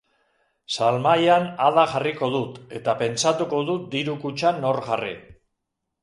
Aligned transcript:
Salmahaian 0.75 1.43
Ada 1.65 1.83
jarriko 1.91 2.29
dut, 2.35 2.57
eta 2.79 2.95
pentsatuko 3.01 3.59
dut 3.67 3.83
diru-kutxan 3.91 4.59
nor 4.65 4.81
jarri. 4.87 5.13